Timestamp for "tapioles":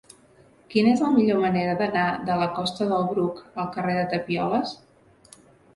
4.17-4.75